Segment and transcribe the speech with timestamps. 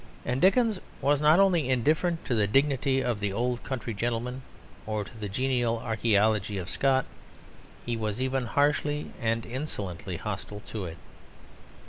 [0.25, 4.41] And Dickens was not only indifferent to the dignity of the old country gentleman
[4.87, 7.05] or to the genial archæology of Scott;
[7.85, 10.97] he was even harshly and insolently hostile to it.